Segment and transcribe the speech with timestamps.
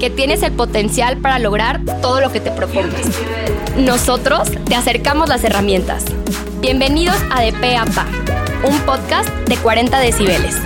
[0.00, 3.06] que tienes el potencial para lograr todo lo que te propongas.
[3.76, 6.06] Nosotros te acercamos las herramientas.
[6.62, 8.06] Bienvenidos a De Pe a Pa,
[8.66, 10.56] un podcast de 40 decibeles.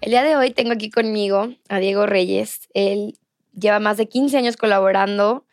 [0.00, 2.68] El día de hoy tengo aquí conmigo a Diego Reyes.
[2.72, 3.18] Él
[3.58, 5.44] lleva más de 15 años colaborando,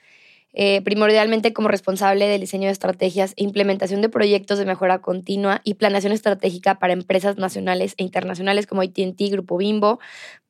[0.58, 5.62] eh, primordialmente como responsable del diseño de estrategias e implementación de proyectos de mejora continua
[5.66, 10.00] y planeación estratégica para empresas nacionales e internacionales como ATT, Grupo Bimbo,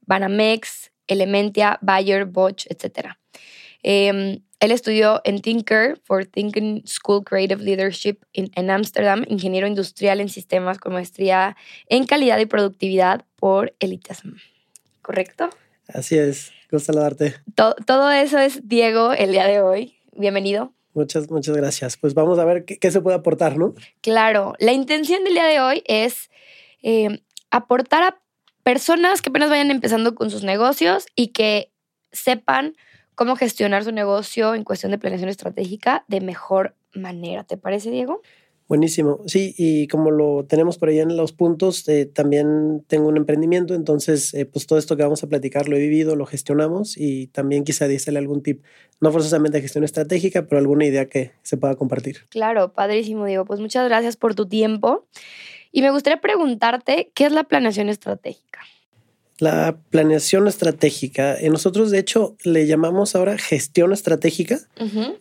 [0.06, 3.16] Banamex, Elementia, Bayer, Bosch, etc.
[3.82, 10.30] Em, él estudió en Tinker for Thinking School Creative Leadership en Ámsterdam, ingeniero industrial en
[10.30, 14.36] sistemas con maestría en calidad y productividad por Elitasm.
[15.02, 15.50] ¿Correcto?
[15.88, 17.36] Así es, gusto saludarte.
[17.56, 19.95] Todo, eso es Diego el día de hoy.
[20.16, 20.74] Bienvenido.
[20.94, 21.98] Muchas, muchas gracias.
[21.98, 23.74] Pues vamos a ver qué, se puede aportar, ¿no?
[24.02, 26.30] Claro, la intención del día de hoy es
[26.82, 27.22] eh,
[27.52, 28.22] aportar a
[28.64, 31.72] personas que apenas vayan empezando con sus negocios y que
[32.12, 32.76] sepan
[33.14, 37.44] cómo gestionar su negocio en cuestión de planeación estratégica de mejor manera.
[37.44, 38.22] ¿Te parece, Diego?
[38.68, 39.22] Buenísimo.
[39.28, 43.76] Sí, y como lo tenemos por ahí en los puntos, eh, también tengo un emprendimiento,
[43.76, 47.28] entonces eh, pues todo esto que vamos a platicar lo he vivido, lo gestionamos y
[47.28, 48.64] también quizá dísele algún tip,
[49.00, 52.26] no forzosamente de gestión estratégica, pero alguna idea que se pueda compartir.
[52.30, 53.46] Claro, padrísimo, Diego.
[53.46, 55.06] Pues muchas gracias por tu tiempo.
[55.72, 58.62] Y me gustaría preguntarte, ¿qué es la planeación estratégica?
[59.38, 64.60] La planeación estratégica, eh, nosotros de hecho le llamamos ahora gestión estratégica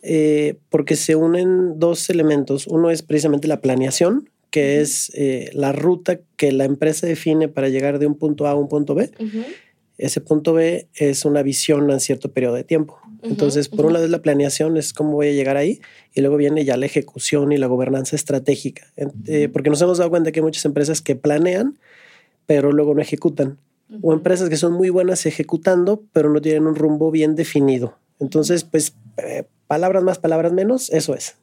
[0.03, 2.65] eh, porque se unen dos elementos.
[2.67, 7.67] Uno es precisamente la planeación, que es eh, la ruta que la empresa define para
[7.67, 9.11] llegar de un punto A a un punto B.
[9.97, 12.97] Ese punto B es una visión en cierto periodo de tiempo.
[13.21, 15.81] Entonces, por un lado es la planeación, es cómo voy a llegar ahí,
[16.13, 18.87] y luego viene ya la ejecución y la gobernanza estratégica.
[19.51, 21.79] porque nos hemos dado cuenta que hay muchas empresas que planean,
[22.45, 23.57] pero luego no ejecutan
[24.01, 27.97] o empresas que son muy buenas ejecutando, pero no tienen un rumbo bien definido.
[28.19, 31.37] Entonces, pues, eh, palabras más, palabras menos, eso es.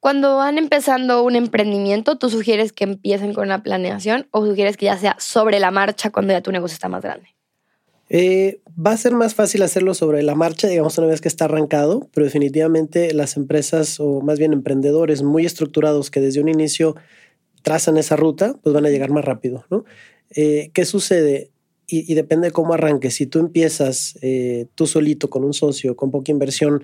[0.00, 4.86] Cuando van empezando un emprendimiento, ¿tú sugieres que empiecen con la planeación o sugieres que
[4.86, 7.28] ya sea sobre la marcha cuando ya tu negocio está más grande?
[8.08, 11.44] Eh, va a ser más fácil hacerlo sobre la marcha, digamos, una vez que está
[11.44, 16.96] arrancado, pero definitivamente las empresas o más bien emprendedores muy estructurados que desde un inicio
[17.62, 19.84] trazan esa ruta, pues van a llegar más rápido, ¿no?
[20.34, 21.51] Eh, ¿Qué sucede?
[21.92, 23.14] Y, depende de cómo arranques.
[23.14, 26.82] Si tú empiezas eh, tú solito con un socio, con poca inversión,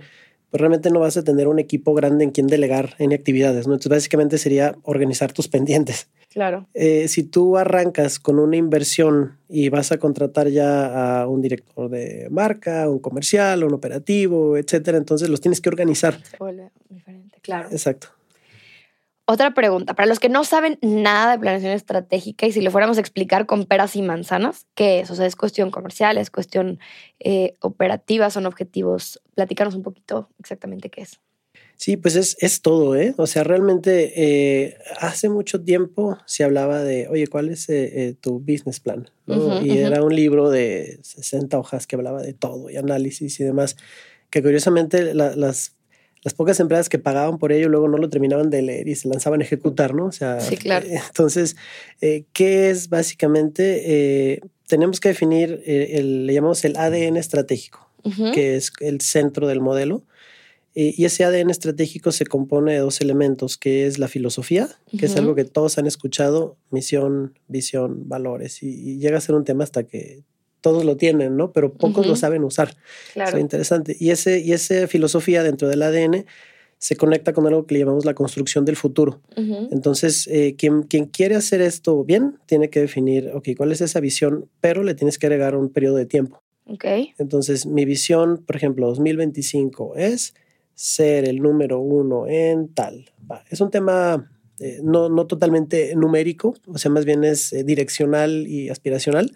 [0.50, 3.74] pues realmente no vas a tener un equipo grande en quien delegar en actividades, ¿no?
[3.74, 6.08] Entonces básicamente sería organizar tus pendientes.
[6.30, 6.66] Claro.
[6.74, 11.88] Eh, si tú arrancas con una inversión y vas a contratar ya a un director
[11.90, 16.22] de marca, un comercial, un operativo, etcétera, entonces los tienes que organizar.
[16.22, 17.68] Se vuelve diferente, claro.
[17.70, 18.17] Exacto.
[19.30, 22.96] Otra pregunta, para los que no saben nada de planeación estratégica y si le fuéramos
[22.96, 25.10] a explicar con peras y manzanas, ¿qué es?
[25.10, 26.78] O sea, es cuestión comercial, es cuestión
[27.20, 29.20] eh, operativa, son objetivos.
[29.34, 31.20] Platícanos un poquito exactamente qué es.
[31.76, 33.12] Sí, pues es, es todo, ¿eh?
[33.18, 38.38] O sea, realmente eh, hace mucho tiempo se hablaba de, oye, ¿cuál es eh, tu
[38.38, 39.10] business plan?
[39.62, 43.76] y era un libro de 60 hojas que hablaba de todo y análisis y demás,
[44.30, 45.74] que curiosamente las
[46.22, 49.08] las pocas empresas que pagaban por ello luego no lo terminaban de leer y se
[49.08, 50.06] lanzaban a ejecutar, ¿no?
[50.06, 50.86] O sea, sí, claro.
[50.86, 51.56] Eh, entonces,
[52.00, 53.82] eh, ¿qué es básicamente?
[54.32, 57.90] Eh, tenemos que definir, el, le llamamos el ADN estratégico,
[58.34, 60.04] que es el centro del modelo.
[60.74, 64.68] y ese ADN estratégico se compone de dos elementos, que es la filosofía,
[64.98, 69.44] que es algo que todos han escuchado, misión, visión, valores, y llega a ser un
[69.44, 70.22] tema hasta que
[70.68, 71.50] todos lo tienen, ¿no?
[71.50, 72.74] Pero pocos lo saben usar.
[73.14, 73.38] Claro.
[73.38, 73.96] Es interesante.
[73.98, 76.26] Y, ese, y esa filosofía dentro del ADN
[76.76, 79.22] se conecta con algo que le llamamos la construcción del futuro.
[79.34, 83.98] Entonces, eh, quien, quien, quiere hacer esto bien, tiene que definir, ok, cuál es esa
[84.00, 86.42] visión, pero le tienes que agregar un periodo de tiempo.
[86.66, 86.84] Ok.
[87.16, 90.34] Entonces, mi visión, por ejemplo, 2025 es
[90.74, 93.10] ser el número uno en tal.
[93.48, 94.30] Es un tema
[94.60, 99.32] eh, no, no, totalmente numérico, o sea, más bien es eh, direccional y aspiracional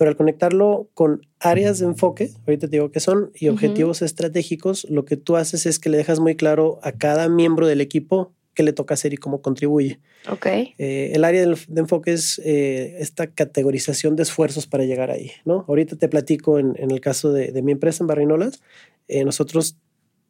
[0.00, 4.86] pero al conectarlo con áreas de enfoque, ahorita te digo que son, y objetivos estratégicos,
[4.88, 8.32] lo que tú haces es que le dejas muy claro a cada miembro del equipo
[8.54, 10.00] qué le toca hacer y cómo contribuye.
[10.30, 10.46] Ok.
[10.46, 15.66] Eh, el área de, enfoque es eh, esta categorización de esfuerzos para llegar ahí, ¿no?
[15.68, 18.62] Ahorita te platico en, el caso de, mi empresa en Barrinolas,
[19.06, 19.76] eh, nosotros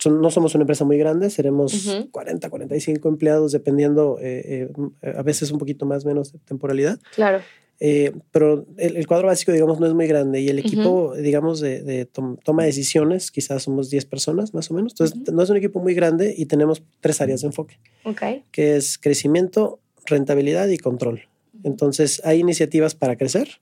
[0.04, 5.86] no somos una empresa muy grande, seremos 40, 45 empleados, dependiendo, a veces un poquito
[5.86, 6.98] más, menos de temporalidad.
[7.14, 7.40] Claro.
[7.82, 12.06] Eh, pero el, cuadro básico, digamos, no es muy grande y el equipo, digamos, de,
[12.44, 14.92] toma de decisiones, quizás somos 10 personas más o menos.
[14.92, 18.44] Entonces, no es un equipo muy grande y tenemos tres áreas de enfoque, okay.
[18.52, 21.22] que es crecimiento, rentabilidad y control.
[21.64, 23.60] Entonces, hay iniciativas para crecer,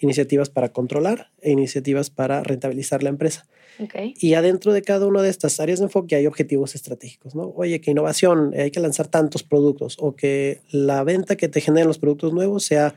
[0.00, 3.46] iniciativas para controlar e iniciativas para rentabilizar la empresa.
[3.78, 4.14] Okay.
[4.18, 7.52] Y adentro de cada una de estas áreas de enfoque hay objetivos estratégicos, ¿no?
[7.56, 11.86] Oye, que innovación, hay que lanzar tantos productos o que la venta que te generen
[11.86, 12.96] los productos nuevos sea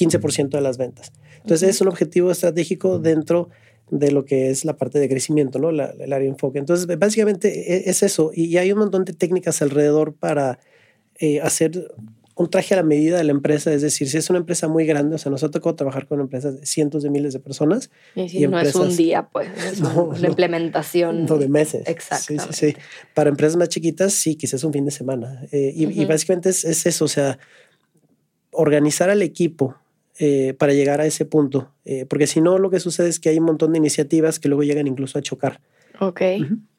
[0.00, 1.12] 15% de las ventas.
[1.42, 3.48] Entonces, es un objetivo estratégico dentro
[3.90, 5.70] de lo que es la parte de crecimiento, ¿no?
[5.70, 6.58] el área de enfoque.
[6.58, 8.30] Entonces, básicamente e, es eso.
[8.34, 10.60] Y hay un montón de técnicas alrededor para
[11.18, 11.92] eh, hacer
[12.36, 13.72] un traje a la medida de la empresa.
[13.72, 16.20] Es decir, si es una empresa muy grande, o sea, nos ha tocado trabajar con
[16.20, 17.90] empresas de cientos de miles de personas.
[18.14, 21.26] Y, no es un día, pues, es una implementación.
[21.26, 21.86] No, de meses.
[21.86, 22.26] Exacto.
[22.28, 22.76] Sí, sí, sí.
[23.12, 25.44] Para empresas más chiquitas, sí, quizás un fin de semana.
[25.52, 27.38] Eh, y, básicamente es, es eso, o sea,
[28.52, 29.76] organizar al equipo
[30.22, 31.72] eh, para llegar a ese punto.
[31.86, 34.48] Eh, porque si no, lo que sucede es que hay un montón de iniciativas que
[34.48, 35.62] luego llegan incluso a chocar.
[35.98, 36.20] Ok.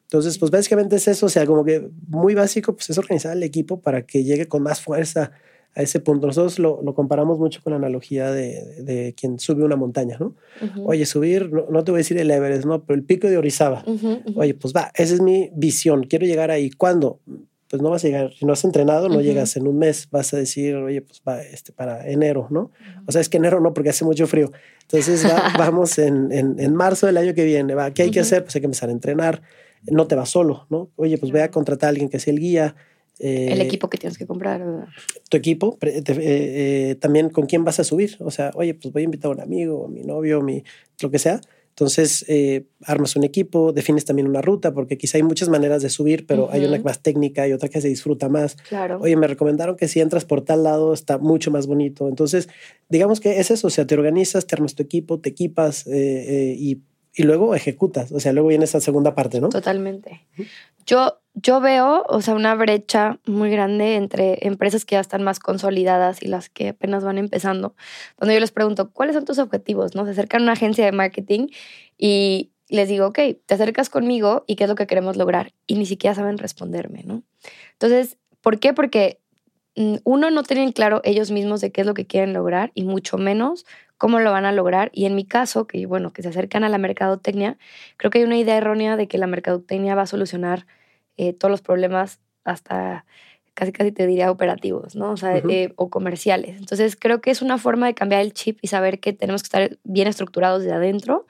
[0.04, 3.42] Entonces, pues básicamente es eso, o sea, como que muy básico, pues es organizar el
[3.42, 5.32] equipo para que llegue con más fuerza
[5.74, 6.28] a ese punto.
[6.28, 10.36] Nosotros lo, lo comparamos mucho con la analogía de, de, quien sube una montaña, ¿no?
[10.84, 12.84] Oye, subir, no, te voy a decir el Everest, ¿no?
[12.84, 13.84] Pero el pico de Orizaba.
[14.36, 16.70] Oye, pues va, esa es mi visión, quiero llegar ahí.
[16.70, 17.18] ¿Cuándo?
[17.72, 20.34] Pues no vas a llegar, si no has entrenado, no llegas en un mes, vas
[20.34, 22.70] a decir, oye, pues va este, para enero, ¿no?
[23.06, 24.52] O sea, es que enero no, porque hace mucho frío.
[24.82, 25.26] Entonces
[25.58, 28.42] vamos en, en, marzo del año que viene, va, ¿qué hay que hacer?
[28.42, 29.40] Pues hay que empezar a entrenar,
[29.90, 30.90] no te vas solo, ¿no?
[30.96, 32.76] Oye, pues ve a contratar a alguien que sea el guía.
[33.18, 34.62] el eh, equipo que tienes que comprar.
[35.30, 38.18] Tu equipo, eh, eh, también con quién vas a subir.
[38.18, 40.62] O sea, oye, pues voy a invitar a un amigo, a mi novio, mi,
[41.00, 41.40] lo que sea
[41.72, 45.88] entonces, eh, armas un equipo, defines también una ruta, porque quizá hay muchas maneras de
[45.88, 48.56] subir, pero hay una más técnica y otra que se disfruta más.
[48.68, 48.98] Claro.
[49.00, 52.08] Oye, me recomendaron que si entras por tal lado está mucho más bonito.
[52.08, 52.50] Entonces,
[52.90, 55.92] digamos que es eso, o sea, te organizas, te armas tu equipo, te equipas eh,
[55.94, 56.82] eh, y,
[57.14, 58.12] y, luego ejecutas.
[58.12, 59.48] O sea, luego viene esa segunda parte, ¿no?
[59.48, 60.26] Totalmente.
[60.86, 65.38] Yo, yo veo, o sea, una brecha muy grande entre empresas que ya están más
[65.38, 67.74] consolidadas y las que apenas van empezando,
[68.18, 69.94] donde yo les pregunto, ¿cuáles son tus objetivos?
[69.94, 70.04] ¿No?
[70.04, 71.48] Se acercan a una agencia de marketing
[71.98, 75.52] y les digo, ok, te acercas conmigo y qué es lo que queremos lograr.
[75.66, 77.22] Y ni siquiera saben responderme, ¿no?
[77.72, 78.72] Entonces, ¿por qué?
[78.72, 79.20] Porque
[79.76, 82.84] mm, uno no tienen claro ellos mismos de qué es lo que quieren lograr y
[82.84, 83.66] mucho menos
[84.02, 84.90] cómo lo van a lograr.
[84.92, 87.56] Y en mi caso, que bueno, que se acercan a la mercadotecnia,
[87.96, 90.66] creo que hay una idea errónea de que la mercadotecnia va a solucionar
[91.16, 93.06] eh, todos los problemas hasta
[93.54, 95.12] casi casi te diría operativos, ¿no?
[95.12, 96.58] O sea, eh, o comerciales.
[96.58, 99.46] Entonces creo que es una forma de cambiar el chip y saber que tenemos que
[99.46, 101.28] estar bien estructurados de adentro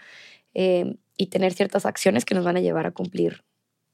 [0.55, 3.45] eh, y tener ciertas acciones que nos van a llevar a cumplir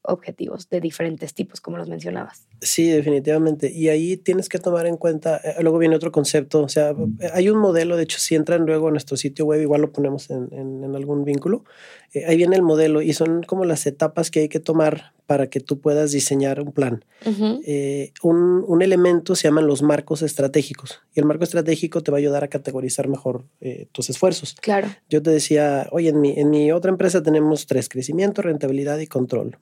[0.09, 2.47] objetivos de diferentes tipos, como los mencionabas.
[2.61, 3.71] Sí, definitivamente.
[3.71, 6.93] Y ahí tienes que tomar en cuenta, eh, luego viene otro concepto, o sea,
[7.33, 10.29] hay un modelo, de hecho, si entran luego a nuestro sitio web, igual lo ponemos
[10.29, 11.63] en, en, algún vínculo,
[12.13, 15.47] eh, ahí viene el modelo y son como las etapas que hay que tomar para
[15.47, 17.05] que tú puedas diseñar un plan.
[17.65, 22.17] Eh, un, un, elemento se llaman los marcos estratégicos y el marco estratégico te va
[22.17, 23.43] a ayudar a categorizar mejor
[23.91, 24.55] tus esfuerzos.
[24.59, 24.87] Claro.
[25.07, 29.05] Yo te decía, oye, en mi, en mi otra empresa tenemos tres, crecimiento, rentabilidad y
[29.05, 29.59] control.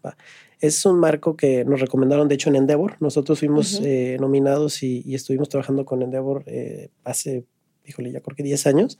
[0.59, 2.95] Es un marco que nos recomendaron, de hecho, en Endeavor.
[2.99, 7.45] Nosotros fuimos eh, nominados y, estuvimos trabajando con Endeavor eh, hace,
[7.87, 8.99] híjole, ya creo que 10 años.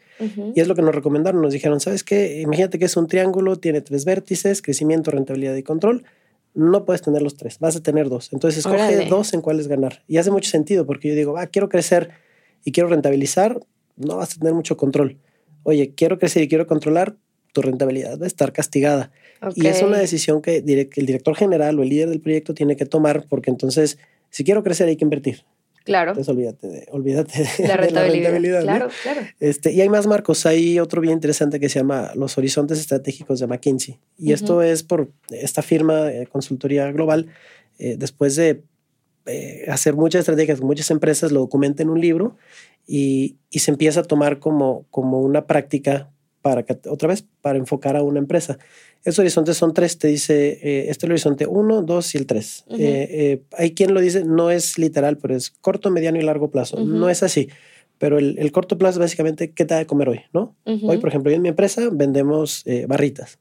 [0.56, 1.42] Y es lo que nos recomendaron.
[1.42, 2.42] Nos dijeron, ¿sabes qué?
[2.42, 6.04] Imagínate que es un triángulo, tiene tres vértices, crecimiento, rentabilidad y control.
[6.54, 8.34] No puedes tener los tres, vas a tener dos.
[8.34, 10.04] Entonces, escoge dos en cuáles ganar.
[10.08, 12.10] Y hace mucho sentido porque yo digo, va, quiero crecer
[12.64, 13.60] y quiero rentabilizar,
[13.96, 15.18] no vas a tener mucho control.
[15.64, 17.16] Oye, quiero crecer y quiero controlar,
[17.54, 19.12] tu rentabilidad va a estar castigada.
[19.56, 20.66] Y es una decisión que el
[21.06, 23.98] director general o el líder del proyecto tiene que tomar porque entonces,
[24.30, 25.44] si quiero crecer, hay que invertir.
[25.88, 26.12] Claro.
[26.12, 28.62] Entonces olvídate de, olvídate la rentabilidad.
[28.62, 29.22] claro, claro.
[29.40, 30.46] Este, y hay más marcos.
[30.46, 34.00] Hay otro bien interesante que se llama los horizontes estratégicos de McKinsey.
[34.18, 37.28] Y esto es por esta firma de consultoría global,
[37.80, 38.64] eh, después de
[39.26, 42.36] eh, hacer muchas estrategias, muchas empresas lo documenta en un libro
[42.86, 46.10] y, y, se empieza a tomar como, como una práctica
[46.42, 48.58] para, otra vez, para enfocar a una empresa.
[49.04, 52.26] Esos horizontes son tres, te dice, eh, este es el horizonte uno, dos y el
[52.26, 52.66] tres.
[52.70, 56.50] Eh, eh, hay quien lo dice, no es literal, pero es corto, mediano y largo
[56.50, 56.80] plazo.
[56.84, 57.50] No es así.
[58.00, 60.56] Pero el, corto plazo es básicamente qué te da de comer hoy, ¿no?
[60.66, 63.40] Hoy, por ejemplo, en mi empresa vendemos barritas.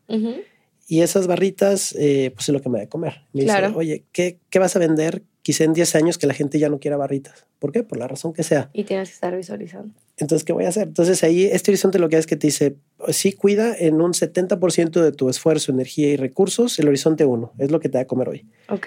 [0.89, 3.23] Y esas barritas, pues es lo que me da de comer.
[3.33, 6.59] Me dice, oye, ¿qué, ¿qué vas a vender quizá en 10 años que la gente
[6.59, 7.47] ya no quiera barritas.
[7.61, 7.85] ¿Por qué?
[7.85, 8.69] Por la razón que sea.
[8.73, 9.95] Y tienes que estar visualizando.
[10.19, 10.89] Entonces, ¿qué voy a hacer?
[10.89, 12.77] Entonces ahí este horizonte lo que hace es que te dice,
[13.09, 17.71] sí cuida en un 70% de tu esfuerzo, energía y recursos el horizonte 1, es
[17.71, 18.47] lo que te va a comer hoy.
[18.71, 18.87] Ok.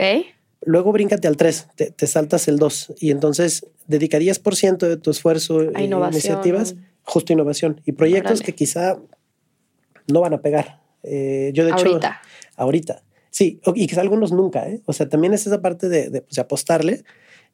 [0.62, 5.70] Luego bríncate al 3, te, saltas el 2 y entonces dedica 10% de tu esfuerzo
[5.74, 8.98] a iniciativas, justo innovación y proyectos que quizá
[10.08, 10.82] no van a pegar.
[11.04, 11.88] Eh, yo de hecho...
[11.88, 12.22] Ahorita.
[12.58, 13.04] Ahorita.
[13.32, 14.82] Sí, y quizá algunos nunca, ¿eh?
[14.86, 17.04] O sea, también es esa parte de, pues, apostarle.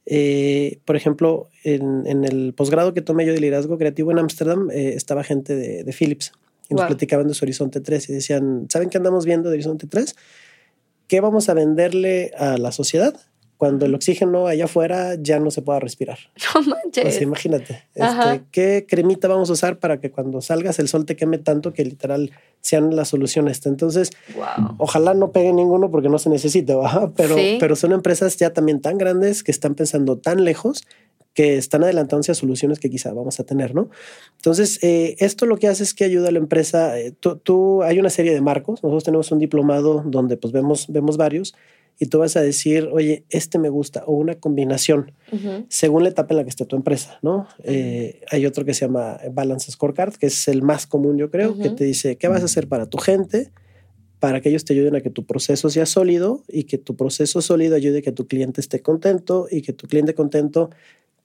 [0.06, 4.94] Eh, por ejemplo, en, el posgrado que tomé yo de liderazgo creativo en Ámsterdam, eh,
[4.96, 6.32] estaba gente de, Philips
[6.70, 9.88] y nos platicaban de su Horizonte 3 y decían, ¿saben qué andamos viendo de Horizonte
[9.88, 10.16] 3?
[11.08, 13.16] ¿Qué vamos a venderle a la sociedad?
[13.58, 16.18] Cuando el oxígeno allá afuera ya no se pueda respirar.
[16.56, 17.04] No manches.
[17.04, 21.16] Pues imagínate, este, ¿qué cremita vamos a usar para que cuando salgas el sol te
[21.16, 22.32] queme tanto que literal
[22.62, 23.68] sean la solución esta?
[23.68, 24.12] Entonces,
[24.78, 26.76] ojalá no pegue ninguno porque no se necesita,
[27.16, 30.86] pero, pero son empresas ya también tan grandes que están pensando tan lejos
[31.36, 33.90] que están adelantándose a soluciones que quizá vamos a tener, ¿no?
[34.38, 36.98] Entonces, eh, esto lo que hace es que ayuda a la empresa.
[36.98, 38.82] Eh, tú, hay una serie de marcos.
[38.82, 41.54] Nosotros tenemos un diplomado donde pues vemos, vemos varios
[41.98, 45.14] y tú vas a decir, oye, este me gusta, o una combinación,
[45.70, 47.48] según la etapa en la que esté tu empresa, ¿no?
[47.64, 51.58] Eh, hay otro que se llama Balance Scorecard, que es el más común, yo creo,
[51.58, 53.52] que te dice, ¿qué vas a hacer para tu gente?
[54.20, 57.42] Para que ellos te ayuden a que tu proceso sea sólido y que tu proceso
[57.42, 60.72] sólido ayude a que tu cliente esté contento y que tu cliente contento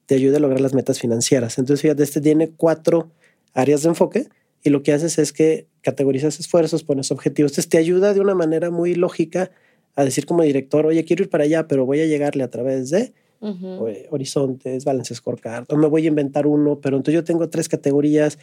[0.05, 1.57] te ayude a lograr las metas financieras.
[1.57, 3.11] Entonces, fíjate, este tiene cuatro
[3.53, 4.27] áreas de enfoque
[4.63, 7.51] y lo que haces es que categorizas esfuerzos, pones objetivos.
[7.51, 9.51] Entonces, te ayuda de una manera muy lógica
[9.95, 12.89] a decir como director, oye, quiero ir para allá, pero voy a llegarle a través
[12.89, 13.13] de
[14.09, 18.37] horizontes, balance scorecard, o me voy a inventar uno, pero entonces yo tengo tres categorías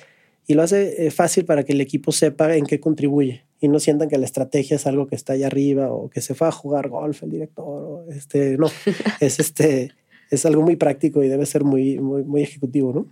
[0.46, 3.78] y lo hace eh, fácil para que el equipo sepa en qué contribuye y no
[3.78, 6.52] sientan que la estrategia es algo que está allá arriba o que se fue a
[6.52, 8.66] jugar golf el director, o este, no,
[9.20, 9.92] es este,
[10.30, 13.06] es algo muy práctico y debe ser muy, muy, muy ejecutivo, ¿no?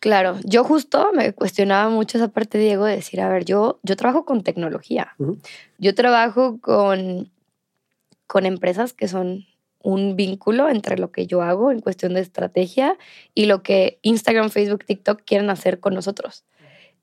[0.00, 3.96] Claro, yo justo me cuestionaba mucho esa parte, Diego, de decir, a ver, yo, yo
[3.96, 5.14] trabajo con tecnología,
[5.78, 7.30] yo trabajo con
[8.30, 9.46] con empresas que son
[9.82, 12.96] un vínculo entre lo que yo hago en cuestión de estrategia
[13.34, 16.44] y lo que Instagram, Facebook, TikTok quieren hacer con nosotros.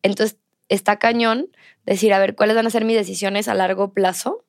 [0.03, 0.37] Entonces,
[0.69, 1.49] está cañón
[1.85, 4.45] decir, a ver, cuáles van a ser mis decisiones a largo plazo.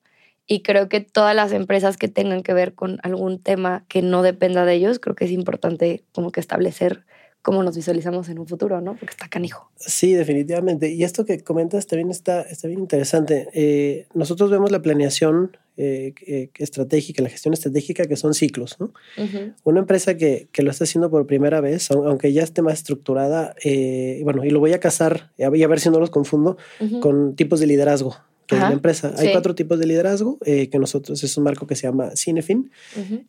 [0.47, 4.21] Y creo que todas las empresas que tengan que ver con algún tema que no
[4.21, 7.05] dependa de ellos, creo que es importante como que establecer
[7.41, 8.95] cómo nos visualizamos en un futuro, ¿no?
[8.95, 9.71] Porque está canijo.
[9.77, 10.89] Sí, definitivamente.
[10.91, 13.47] Y esto que comentas también está, está bien interesante.
[13.53, 18.93] Eh, nosotros vemos la planeación eh, eh, estratégica, la gestión estratégica, que son ciclos, ¿no?
[19.63, 23.55] Una empresa que, que, lo está haciendo por primera vez, aunque ya esté más estructurada,
[24.23, 26.57] bueno, y lo voy a casar, y a ver si no los confundo,
[27.01, 28.17] con tipos de liderazgo
[28.49, 29.13] que es la empresa.
[29.17, 32.71] Hay cuatro tipos de liderazgo eh, que nosotros es un marco que se llama Cinefin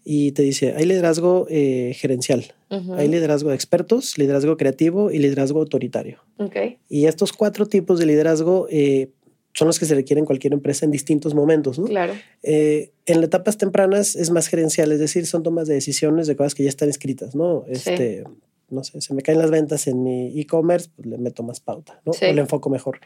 [0.02, 2.54] y te dice, hay liderazgo eh, gerencial,
[2.96, 6.20] hay liderazgo de expertos, liderazgo creativo y liderazgo autoritario.
[6.38, 6.78] Okay.
[6.88, 9.10] Y estos cuatro tipos de liderazgo eh,
[9.52, 11.78] son los que se requieren en cualquier empresa en distintos momentos.
[11.78, 11.84] ¿no?
[11.84, 12.14] Claro.
[12.42, 16.54] en las etapas tempranas es más gerencial, es decir, son tomas de decisiones de cosas
[16.54, 17.64] que ya están escritas, ¿no?
[17.68, 18.24] Este,
[18.70, 22.00] no sé, se me caen las ventas en mi e-commerce, pues le meto más pauta,
[22.06, 22.12] ¿no?
[22.12, 23.00] O le enfoco mejor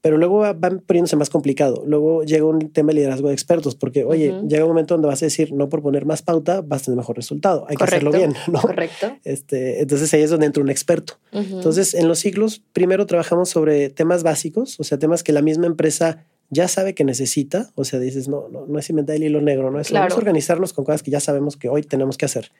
[0.00, 1.82] pero luego van poniéndose más complicado.
[1.86, 5.22] Luego llega un tema de liderazgo de expertos, porque, oye, llega un momento donde vas
[5.22, 7.66] a decir, no por poner más pauta, vas a tener mejor resultado.
[7.68, 8.60] Hay que hacerlo bien, ¿no?
[8.60, 9.16] Correcto.
[9.24, 11.18] Este, entonces ahí es donde entra un experto.
[11.32, 15.66] Entonces, en los ciclos, primero trabajamos sobre temas básicos, o sea, temas que la misma
[15.66, 17.70] empresa ya sabe que necesita.
[17.74, 20.16] O sea, dices, no, no, no es inventar el hilo negro, no es, vamos a
[20.16, 22.52] organizarnos con cosas que ya sabemos que hoy tenemos que hacer.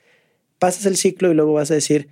[0.59, 2.09] Pasas el ciclo y luego vas a decir,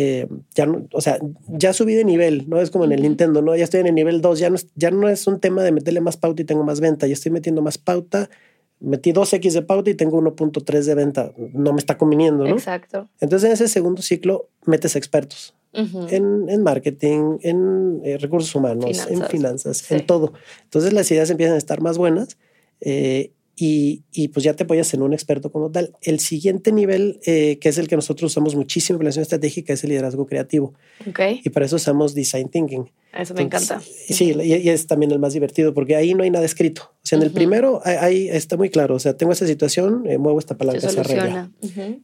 [0.00, 3.42] eh, ya no, o sea, ya subí de nivel, no es como en el Nintendo,
[3.42, 5.64] no, ya estoy en el nivel 2, ya no, es, ya no es un tema
[5.64, 8.30] de meterle más pauta y tengo más venta, ya estoy metiendo más pauta,
[8.78, 12.54] metí 2X de pauta y tengo 1.3 de venta, no me está conviniendo, ¿no?
[12.54, 13.08] Exacto.
[13.18, 15.56] Entonces en ese segundo ciclo metes expertos.
[15.72, 20.32] En, en, marketing, en eh, recursos humanos, en finanzas, en todo.
[20.64, 22.38] Entonces las ideas empiezan a estar más buenas
[22.80, 25.92] eh, y, y, pues ya te apoyas en un experto como tal.
[26.02, 29.82] El siguiente nivel, eh, que es el que nosotros usamos muchísimo en relación estratégica, es
[29.82, 30.74] el liderazgo creativo.
[31.08, 31.40] Okay.
[31.42, 32.88] Y para eso usamos design thinking.
[33.12, 33.80] Eso me encanta.
[33.80, 36.92] Sí, y, es también el más divertido porque ahí no hay nada escrito.
[37.02, 38.94] O sea, en el primero ahí está muy claro.
[38.94, 41.50] O sea, tengo esta situación, eh, muevo esta palanca, se, arregla.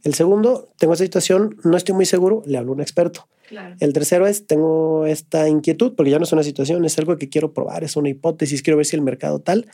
[0.02, 3.28] El segundo, tengo esta situación, no estoy muy seguro, le hablo a un experto.
[3.48, 3.76] Claro.
[3.78, 7.28] El tercero es, tengo esta inquietud, porque ya no es una situación, es algo que
[7.28, 9.68] quiero probar, es una hipótesis, quiero ver si el mercado tal,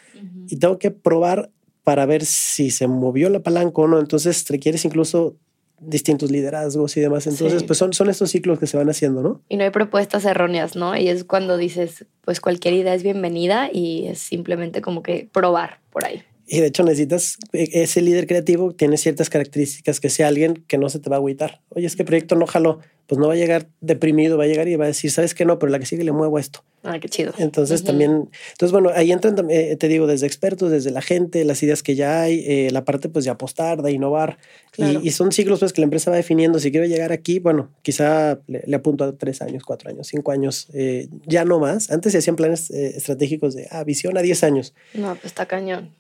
[0.49, 1.50] y tengo que probar
[1.90, 3.99] para ver si se movió la palanca o no.
[3.99, 5.35] Entonces requieres incluso
[5.80, 7.26] distintos liderazgos y demás.
[7.26, 9.42] Entonces, pues son, son estos ciclos que se van haciendo, ¿no?
[9.49, 10.97] Y no hay propuestas erróneas, ¿no?
[10.97, 15.80] Y es cuando dices, pues cualquier idea es bienvenida y es simplemente como que probar
[15.90, 16.23] por ahí.
[16.47, 20.78] Y de hecho necesitas, e, ese líder creativo tiene ciertas características que sea alguien que
[20.78, 21.61] no se te va a agüitar.
[21.70, 22.78] Oye, es que el proyecto no jaló,
[23.10, 25.44] pues no va a llegar deprimido, va a llegar y va a decir, ¿sabes qué?
[25.44, 26.62] No, pero la que sigue le muevo esto.
[26.84, 27.32] Ah, qué chido.
[27.38, 31.60] Entonces también, entonces bueno, ahí entran, eh, te digo, desde expertos, desde la gente, las
[31.64, 34.38] ideas que ya hay, eh, la parte pues de apostar, de innovar.
[34.76, 36.60] Y, son ciclos pues que la empresa va definiendo.
[36.60, 40.68] Si quiero llegar aquí, bueno, quizá le, apunto a tres años, cuatro años, cinco años,
[40.72, 41.90] eh, ya no más.
[41.90, 44.72] Antes se hacían planes estratégicos de, ah, visión a diez años.
[44.94, 45.90] No, pues está cañón.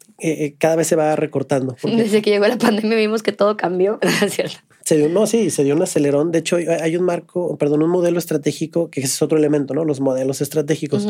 [0.58, 1.76] cada vez se va recortando.
[1.82, 3.98] Desde que llegó la pandemia vimos que todo cambió,
[4.28, 4.58] ¿cierto?
[4.84, 6.32] Se dio, no, sí, se dio un acelerón.
[6.32, 9.84] De hecho, hay un marco, perdón, un modelo estratégico, que es otro elemento, ¿no?
[9.84, 11.06] Los modelos estratégicos,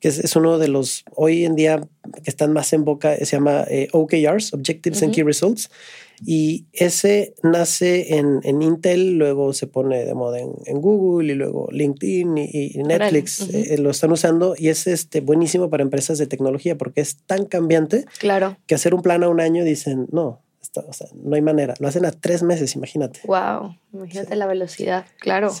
[0.00, 1.80] que es, uno de los hoy en día
[2.22, 5.70] que están más en boca, se llama eh, OKRs, Objectives and Key Results.
[6.24, 11.68] Y ese nace en, en, Intel, luego se pone de moda en, Google y luego
[11.70, 16.78] LinkedIn y, Netflix eh, lo están usando y es este, buenísimo para empresas de tecnología
[16.78, 18.56] porque es tan cambiante claro.
[18.66, 20.40] que hacer un plan a un año dicen, no,
[20.86, 21.74] o sea, no hay manera.
[21.78, 23.20] Lo hacen a tres meses, imagínate.
[23.24, 25.52] Wow, imagínate la velocidad, claro.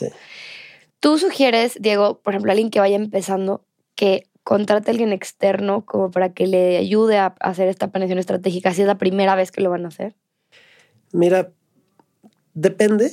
[1.00, 5.84] Tú sugieres, Diego, por ejemplo, a alguien que vaya empezando, que contrate a alguien externo
[5.84, 9.50] como para que le ayude a hacer esta planeación estratégica, si es la primera vez
[9.50, 10.14] que lo van a hacer.
[11.12, 11.52] Mira,
[12.54, 13.12] depende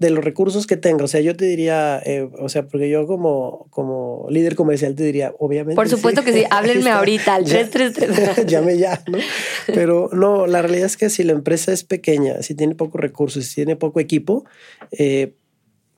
[0.00, 1.04] de los recursos que tenga.
[1.04, 5.04] O sea, yo te diría, eh, o sea, porque yo como, como líder comercial te
[5.04, 5.76] diría, obviamente.
[5.76, 8.46] Por supuesto que sí, háblenme ahorita al 333.
[8.50, 9.18] Llame ya, ¿no?
[9.66, 13.44] Pero no, la realidad es que si la empresa es pequeña, si tiene pocos recursos,
[13.44, 14.46] si tiene poco equipo,
[14.90, 15.34] eh,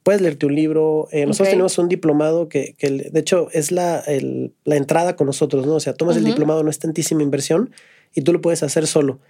[0.03, 1.09] puedes leerte un libro.
[1.13, 5.29] Eh, nosotros tenemos un diplomado que, que, de hecho, es la, el, la entrada con
[5.29, 5.77] nosotros, ¿no?
[5.77, 7.71] O sea, tomas el diplomado, no es tantísima inversión
[8.15, 9.21] y tú lo puedes hacer solo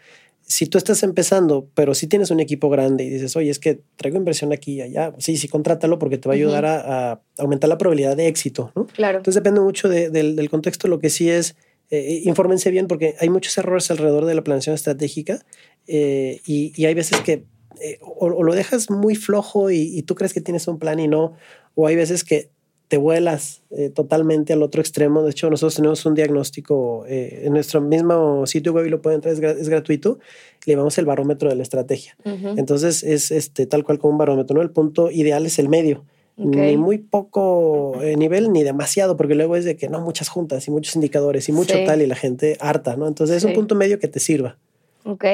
[0.44, 3.80] si tú estás empezando, pero si tienes un equipo grande y dices, oye, es que
[3.96, 7.68] traigo inversión aquí y allá, sí, sí, contrátalo porque te va a ayudar a, aumentar
[7.68, 8.86] la probabilidad de éxito, ¿no?
[8.86, 9.18] Claro.
[9.18, 10.88] Entonces depende mucho del, contexto.
[10.88, 11.56] Lo que sí es,
[11.90, 15.44] eh, infórmense bien porque hay muchos errores alrededor de la planeación estratégica
[15.86, 17.44] eh, y, hay veces que
[17.80, 21.08] eh, o, lo dejas muy flojo y, y tú crees que tienes un plan y
[21.08, 21.34] no,
[21.74, 22.50] o hay veces que
[22.92, 25.22] te vuelas eh, totalmente al otro extremo.
[25.22, 29.24] De hecho, nosotros tenemos un diagnóstico eh, en nuestro mismo sitio web y lo pueden
[29.24, 30.18] entrar, es, gratuito.
[30.66, 32.14] Le llamamos el barómetro de la estrategia.
[32.22, 34.54] Entonces, es este, tal cual como un barómetro.
[34.54, 34.60] ¿no?
[34.60, 36.04] El punto ideal es el medio.
[36.36, 40.68] Ni muy poco eh, nivel ni demasiado, porque luego es de que no, muchas juntas
[40.68, 43.08] y muchos indicadores y mucho tal y la gente harta, ¿no?
[43.08, 44.58] Entonces, es un punto medio que te sirva.
[45.04, 45.24] Ok.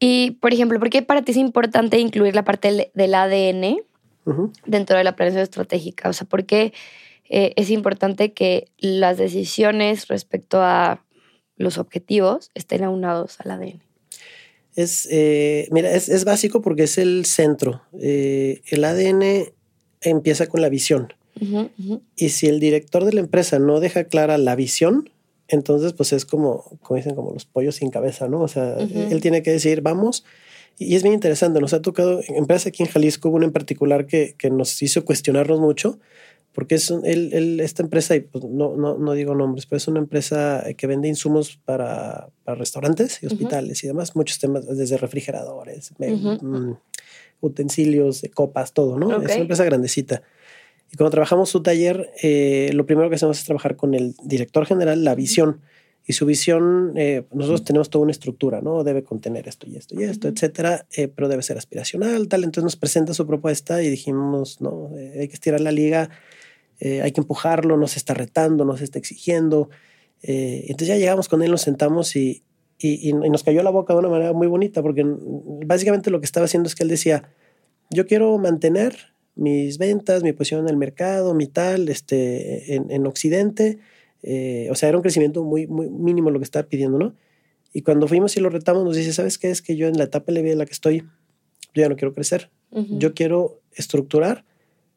[0.00, 3.78] Y, por ejemplo, ¿por qué para ti es importante incluir la parte del ADN?
[4.66, 6.08] Dentro de la planeación estratégica.
[6.08, 6.72] O sea, porque
[7.28, 11.04] eh, es importante que las decisiones respecto a
[11.56, 13.80] los objetivos estén aunados al ADN.
[14.76, 17.82] Es, eh, mira, es, básico porque es el centro.
[18.00, 19.52] Eh, el ADN
[20.00, 21.12] empieza con la visión.
[22.16, 25.10] Y si el director de la empresa no deja clara la visión,
[25.48, 28.40] entonces pues es como, como dicen, como los pollos sin cabeza, ¿no?
[28.40, 30.24] O sea, él tiene que decir, vamos,
[30.78, 34.06] y es bien interesante, nos ha tocado, empresas aquí en Jalisco, hubo una en particular
[34.06, 35.98] que, que nos hizo cuestionarnos mucho,
[36.54, 39.98] porque es él, esta empresa, y pues no, no, no, digo nombres, pero es una
[39.98, 45.92] empresa que vende insumos para, para restaurantes y hospitales y demás, muchos temas, desde refrigeradores,
[45.98, 46.72] mm,
[47.40, 49.20] utensilios, copas, todo, ¿no?
[49.20, 50.22] Es una empresa grandecita.
[50.92, 54.64] Y cuando trabajamos su taller, eh, lo primero que hacemos es trabajar con el director
[54.64, 55.60] general, la visión
[56.06, 58.84] y su visión, eh, nosotros tenemos toda una estructura, ¿no?
[58.84, 62.44] Debe contener esto y esto y esto, etcétera, eh, pero debe ser aspiracional, tal.
[62.44, 66.10] Entonces nos presenta su propuesta y dijimos, no, eh, hay que estirar la liga,
[66.80, 69.70] hay que empujarlo, nos está retando, nos está exigiendo.
[70.20, 72.42] entonces ya llegamos con él, nos sentamos y,
[72.78, 76.26] y, y, nos cayó la boca de una manera muy bonita, porque básicamente lo que
[76.26, 77.30] estaba haciendo es que él decía,
[77.88, 83.06] yo quiero mantener mis ventas, mi posición en el mercado, mi tal, este, en, en
[83.06, 83.78] Occidente
[84.26, 87.14] eh, o sea, era un crecimiento muy, muy mínimo lo que estaba pidiendo, ¿no?
[87.74, 89.50] Y cuando fuimos y lo retamos, nos dice, ¿sabes qué?
[89.50, 91.00] Es que yo en la etapa de vida en la que estoy,
[91.74, 92.50] yo ya no quiero crecer.
[92.70, 94.44] Yo quiero estructurar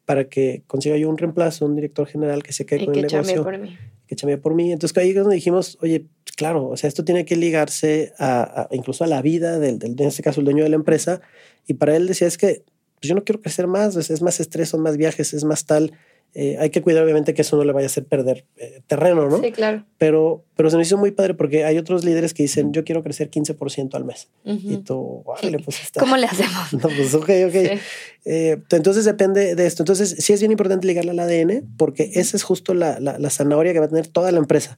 [0.05, 3.43] para que consiga yo un reemplazo, un director general que se quede con el negocio.
[3.43, 3.77] Por mí.
[4.07, 4.71] Que chame por mí.
[4.71, 9.07] Entonces ahí nos dijimos, oye, claro, o sea, esto tiene que ligarse a, incluso a
[9.07, 11.21] la vida del, del, en este caso, el dueño de la empresa.
[11.67, 12.63] Y para él decía, es que
[12.99, 15.93] pues yo no quiero crecer más, es más estrés, son más viajes, es más tal.
[16.39, 19.27] Eh, hay que cuidar obviamente que eso no le vaya a hacer perder eh, terreno,
[19.27, 19.41] ¿no?
[19.41, 19.85] Sí, claro.
[19.97, 23.01] Pero, pero se me hizo muy padre porque hay otros líderes que dicen, yo quiero
[23.01, 24.29] crecer 15% al mes.
[24.43, 25.99] Y tú, vale, pues está.
[25.99, 26.73] ¿Cómo le hacemos?
[26.73, 27.79] No, pues ok, ok.
[28.25, 29.81] Eh, entonces depende de esto.
[29.81, 33.73] Entonces sí es bien importante ligarla al ADN porque esa es justo la, la, zanahoria
[33.73, 34.77] que va a tener toda la empresa.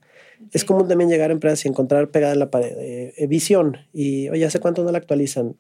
[0.54, 4.46] Es común también llegar a empresas y encontrar pegada en la pared visión y, oye,
[4.46, 5.58] ¿hace cuánto no la actualizan?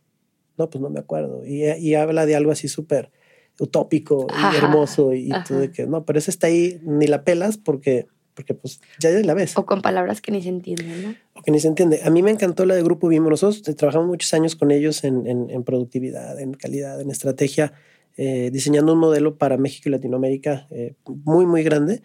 [0.58, 1.46] No, pues no me acuerdo.
[1.46, 3.12] Y, y habla de algo así súper
[3.60, 7.58] utópico y hermoso y, tú de que no, pero ese está ahí, ni la pelas
[7.58, 8.08] porque
[8.40, 9.58] porque pues ya la ves.
[9.58, 11.16] O con palabras que ni se entienden, ¿no?
[11.34, 12.00] O que ni se entiende.
[12.06, 13.30] A mí me encantó la de Grupo Bimbo.
[13.30, 17.74] Nosotros trabajamos muchos años con ellos en, en, productividad, en calidad, en estrategia,
[18.16, 20.94] eh, diseñando un modelo para México y Latinoamérica eh,
[21.26, 22.02] muy, muy grande.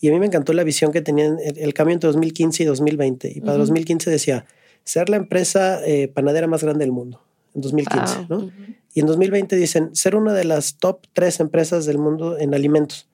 [0.00, 3.32] Y a mí me encantó la visión que tenían el, cambio entre 2015 y 2020.
[3.34, 4.46] Y para 2015 decía,
[4.84, 7.23] ser la empresa eh, panadera más grande del mundo,
[7.54, 8.50] en 2015, ¿no?
[8.94, 13.08] Y en 2020 dicen, ser una de las top tres empresas del mundo en alimentos.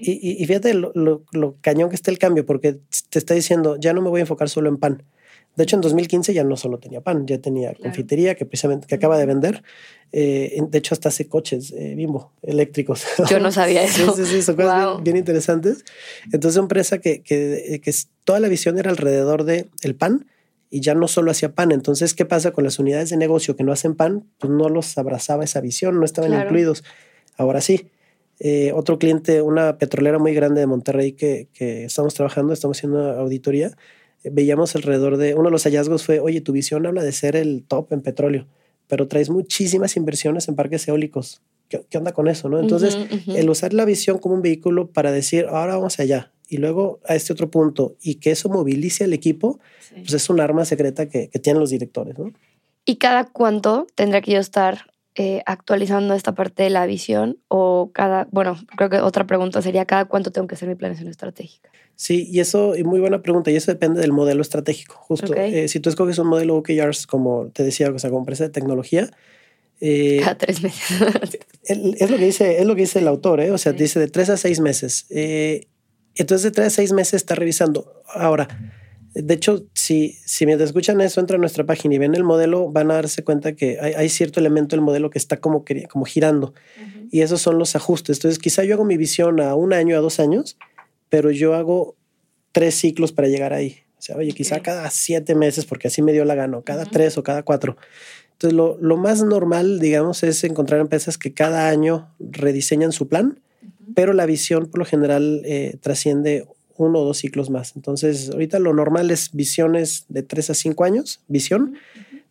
[0.00, 2.78] Y, fíjate lo, lo, cañón que está el cambio, porque
[3.10, 5.02] te está diciendo, ya no me voy a enfocar solo en pan.
[5.56, 8.94] De hecho, en 2015 ya no solo tenía pan, ya tenía confitería que precisamente que
[8.94, 9.62] acaba de vender.
[10.12, 13.04] Eh, de hecho, hasta hace coches eh, bimbo eléctricos.
[13.28, 14.14] Yo no sabía eso.
[14.16, 15.84] sí, sí, son cosas bien, interesantes.
[16.32, 20.26] Entonces, una empresa que, que, que, toda la visión era alrededor de el pan
[20.70, 21.72] y ya no solo hacía pan.
[21.72, 24.24] Entonces, ¿qué pasa con las unidades de negocio que no hacen pan?
[24.38, 26.84] Pues no los abrazaba esa visión, no estaban incluidos.
[27.36, 27.90] Ahora sí.
[28.42, 33.10] Eh, otro cliente, una petrolera muy grande de Monterrey que, que estamos trabajando, estamos haciendo
[33.18, 33.76] auditoría,
[34.24, 37.36] eh, veíamos alrededor de, uno de los hallazgos fue, oye, tu visión habla de ser
[37.36, 38.46] el top en petróleo,
[38.86, 41.42] pero traes muchísimas inversiones en parques eólicos.
[41.68, 42.48] ¿Qué, onda con eso?
[42.48, 42.58] ¿no?
[42.58, 47.00] Entonces, el usar la visión como un vehículo para decir, ahora vamos allá, y luego
[47.06, 49.60] a este otro punto, y que eso movilice al equipo,
[49.94, 52.18] pues es un arma secreta que, que tienen los directores.
[52.18, 52.32] ¿no?
[52.84, 57.90] ¿Y cada cuánto tendrá que yo estar eh, actualizando esta parte de la visión o
[57.92, 61.70] cada, bueno, creo que otra pregunta sería, ¿cada cuánto tengo que hacer mi planeación estratégica?
[61.94, 65.34] Sí, y eso, y muy buena pregunta, y eso depende del modelo estratégico, justo.
[65.34, 68.50] Eh, si tú escoges un modelo OKRs, como te decía, o sea, como empresa de
[68.50, 69.10] tecnología,
[69.80, 70.80] eh, cada tres meses.
[71.64, 73.50] es, lo que dice, es lo que dice el autor, ¿eh?
[73.50, 75.06] o sea, dice de tres a seis meses.
[76.16, 78.02] Entonces, de seis meses está revisando.
[78.06, 78.48] Ahora,
[79.14, 82.70] de hecho, si, si mientras escuchan eso, entran a nuestra página y ven el modelo,
[82.70, 86.54] van a darse cuenta que hay, cierto elemento del modelo que está como, como girando.
[87.10, 88.18] Y esos son los ajustes.
[88.18, 90.56] Entonces, quizá yo hago mi visión a un año, a dos años,
[91.08, 91.96] pero yo hago
[92.52, 93.78] tres ciclos para llegar ahí.
[93.98, 97.18] O sea, oye, quizá cada siete meses, porque así me dio la gana, cada tres
[97.18, 97.76] o cada cuatro.
[98.32, 103.40] Entonces, lo, lo, más normal, digamos, es encontrar empresas que cada año rediseñan su plan,
[103.94, 107.76] pero la visión por lo general eh, trasciende uno o dos ciclos más.
[107.76, 111.74] Entonces, ahorita lo normal es visiones de tres a cinco años, visión,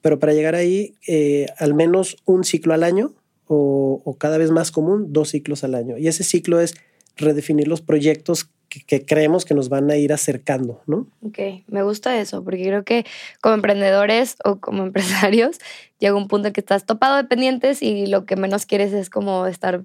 [0.01, 3.13] pero para llegar ahí, eh, al menos un ciclo al año
[3.47, 5.97] o, cada vez más común, dos ciclos al año.
[5.97, 6.75] Y ese ciclo es
[7.17, 11.07] redefinir los proyectos que, creemos que nos van a ir acercando, ¿no?
[11.21, 13.05] Ok, me gusta eso, porque creo que
[13.41, 15.57] como emprendedores o como empresarios
[15.99, 19.09] llega un punto en que estás topado de pendientes y lo que menos quieres es
[19.09, 19.83] como estar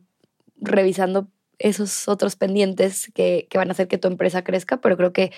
[0.61, 5.33] revisando esos otros pendientes que, van a hacer que tu empresa crezca, pero creo que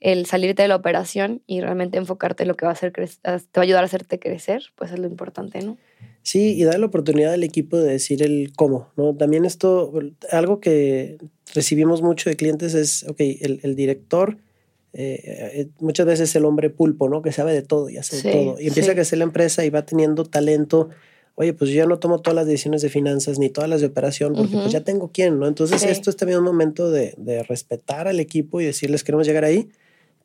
[0.00, 3.18] el salirte de la operación y realmente enfocarte en lo que va a hacer te
[3.22, 5.78] va a ayudar a hacerte crecer, pues es lo importante, ¿no?
[6.22, 9.14] Sí, y dar la oportunidad al equipo de decir el cómo, ¿no?
[9.14, 9.92] También esto,
[10.30, 11.18] algo que
[11.54, 14.38] recibimos mucho de clientes es, ok, el, director,
[14.94, 17.20] eh, muchas veces el hombre pulpo, ¿no?
[17.20, 18.60] Que sabe de todo y hace de todo.
[18.60, 20.90] Y empieza a crecer la empresa y va teniendo talento
[21.36, 23.88] oye, pues yo ya no tomo todas las decisiones de finanzas ni todas las de
[23.88, 25.46] operación porque pues ya tengo quién, ¿no?
[25.46, 29.44] Entonces esto es también un momento de, de, respetar al equipo y decirles queremos llegar
[29.44, 29.68] ahí,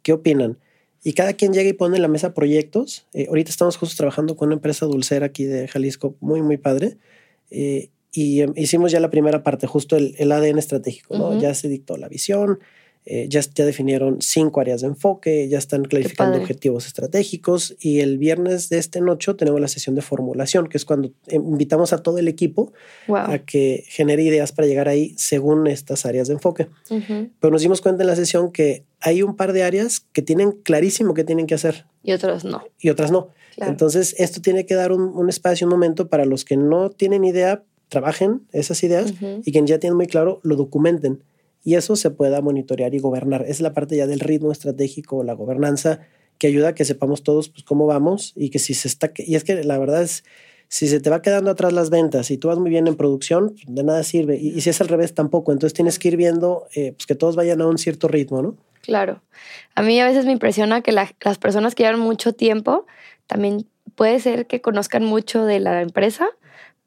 [0.04, 0.58] ¿qué opinan?
[1.04, 3.06] Y cada quien llega y pone en la mesa proyectos.
[3.14, 6.98] Eh, ahorita estamos justo trabajando con una empresa dulcera aquí de Jalisco, muy, muy padre.
[7.52, 11.40] Eh, y em, hicimos ya la primera parte, justo el, el ADN estratégico, ¿no?
[11.40, 12.60] Ya se dictó la visión,
[13.06, 18.18] eh, ya, ya definieron cinco áreas de enfoque, ya están clarificando objetivos estratégicos y el
[18.18, 22.20] viernes de este noche tenemos la sesión de formulación, que es cuando invitamos a todo
[22.20, 22.72] el equipo
[23.08, 26.68] a que genere ideas para llegar ahí según estas áreas de enfoque.
[26.88, 30.52] Pero nos dimos cuenta en la sesión que hay un par de áreas que tienen
[30.52, 31.86] clarísimo qué tienen que hacer.
[32.04, 32.64] Y otras no.
[32.80, 33.30] Y otras no.
[33.58, 37.24] Entonces, esto tiene que dar un, un, espacio, un momento para los que no tienen
[37.24, 41.24] idea, trabajen esas ideas y quien ya tienen muy claro, lo documenten
[41.70, 43.46] y eso se pueda monitorear y gobernar.
[43.48, 46.00] Es la parte ya del ritmo estratégico, la gobernanza,
[46.40, 49.12] que ayuda a que sepamos todos pues, cómo vamos y que si se está...
[49.18, 50.24] Y es que la verdad es,
[50.68, 53.50] si se te va quedando atrás las ventas y tú vas muy bien en producción,
[53.50, 54.36] pues, de nada sirve.
[54.38, 55.52] Y, si es al revés, tampoco.
[55.52, 58.58] Entonces tienes que ir viendo eh, pues, que todos vayan a un cierto ritmo, ¿no?
[58.82, 59.22] Claro.
[59.76, 62.88] A mí a veces me impresiona que las personas que llevan mucho tiempo
[63.28, 66.30] también puede ser que conozcan mucho de la empresa,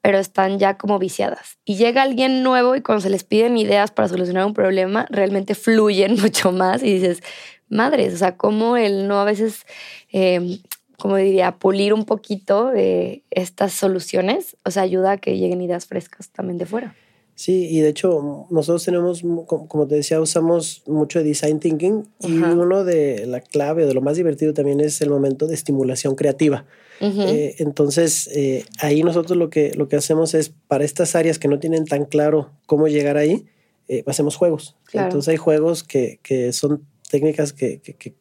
[0.03, 1.57] pero están ya como viciadas.
[1.63, 5.55] Y llega alguien nuevo y cuando se les piden ideas para solucionar un problema, realmente
[5.55, 7.23] fluyen mucho más y dices,
[7.69, 9.65] madres, o sea, como él no a veces,
[10.11, 10.59] eh,
[10.97, 15.85] como diría, pulir un poquito de estas soluciones, o sea, ayuda a que lleguen ideas
[15.85, 16.93] frescas también de fuera.
[17.35, 22.33] Sí, y de hecho nosotros tenemos, como te decía, usamos mucho de design thinking y
[22.39, 26.65] uno de la clave, de lo más divertido también es el momento de estimulación creativa.
[26.99, 31.47] Eh, entonces, eh, ahí nosotros lo que, lo que hacemos es, para estas áreas que
[31.47, 33.45] no tienen tan claro cómo llegar ahí,
[33.87, 34.75] eh, hacemos juegos.
[34.93, 38.13] Entonces hay juegos que, que son técnicas que, que,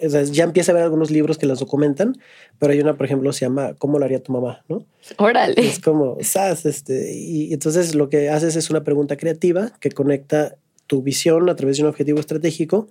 [0.00, 2.16] ya empieza a ver algunos libros que las documentan,
[2.58, 4.64] pero hay una, por ejemplo, se llama ¿Cómo lo haría tu mamá?
[4.68, 4.86] ¿no?
[5.18, 5.54] Órale.
[5.58, 6.64] Es como, ¿sabes?
[6.64, 10.56] Este, y entonces lo que haces es una pregunta creativa que conecta
[10.86, 12.88] tu visión a través de un objetivo estratégico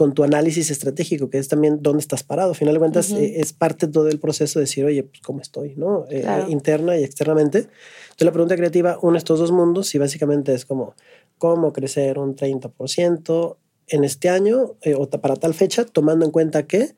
[0.00, 2.52] con tu análisis estratégico, que es también dónde estás parado.
[2.52, 5.42] Al final de cuentas, eh, es parte todo el proceso de decir, oye, pues cómo
[5.42, 6.06] estoy, ¿no?
[6.08, 7.58] Eh, interna y externamente.
[7.58, 10.94] Entonces, la pregunta creativa une estos dos mundos y básicamente es como,
[11.36, 13.58] ¿cómo crecer un 30%
[13.88, 16.94] en este año eh, o para tal fecha, tomando en cuenta que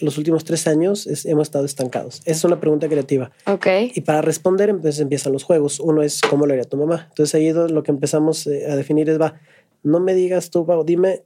[0.00, 2.22] los últimos tres años hemos estado estancados?
[2.24, 3.30] Esa es una pregunta creativa.
[3.46, 3.68] Ok.
[3.94, 5.78] Y para responder, entonces empiezan los juegos.
[5.78, 7.06] Uno es, ¿cómo lo haría tu mamá?
[7.08, 9.38] Entonces, ahí lo que empezamos a definir es, va,
[9.84, 11.22] no me digas tú, dime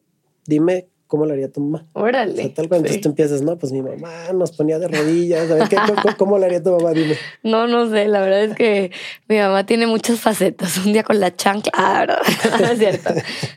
[0.51, 1.85] dime cómo lo haría tu mamá.
[1.93, 2.33] Órale.
[2.33, 5.51] O sea, tal cual, entonces tú empiezas, no, pues mi mamá nos ponía de rodillas,
[5.51, 5.77] a ver, ¿qué,
[6.17, 6.93] cómo, lo haría tu mamá?
[6.93, 7.17] Dime.
[7.43, 8.93] No, no sé, la verdad es que
[9.29, 10.79] mi mamá tiene muchas facetas.
[10.87, 12.07] Un día con la chancla, ah,
[12.61, 13.11] no, es cierto.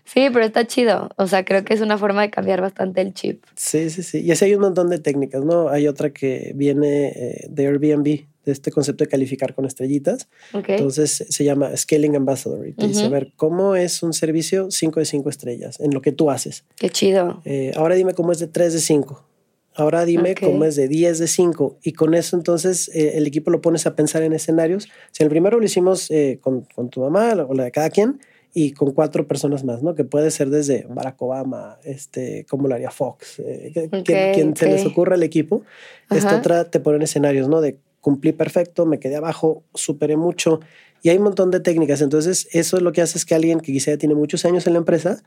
[0.03, 1.11] Sí, pero está chido.
[1.17, 3.43] O sea, creo que es una forma de cambiar bastante el chip.
[3.55, 4.21] Sí, sí, sí.
[4.21, 5.69] Y así hay un montón de técnicas, ¿no?
[5.69, 10.27] Hay otra que viene eh, de Airbnb, de este concepto de calificar con estrellitas.
[10.53, 14.99] Entonces se llama Scaling Ambassador y te dice, a ver, ¿cómo es un servicio 5
[14.99, 16.65] de 5 estrellas en lo que tú haces?
[16.75, 17.41] Qué chido.
[17.45, 19.23] Eh, ahora dime cómo es de 3 de 5.
[19.75, 21.79] Ahora dime cómo es de 10 de 5.
[21.83, 24.87] Y con eso entonces eh, el equipo lo pones a pensar en escenarios.
[25.11, 28.19] Si el primero lo hicimos eh, con, con, tu mamá o la de cada quien
[28.53, 29.95] y con cuatro personas más, ¿no?
[29.95, 33.41] Que puede ser desde Barack Obama, este, como lo haría Fox,
[34.05, 35.63] quien, se les ocurra al equipo.
[36.11, 37.61] Esta otra te ponen escenarios, ¿no?
[37.61, 40.59] De cumplí perfecto, me quedé abajo, superé mucho.
[41.03, 42.01] Y hay un montón de técnicas.
[42.01, 44.67] Entonces, eso es lo que hace es que alguien que quizá ya tiene muchos años
[44.67, 45.23] en la empresa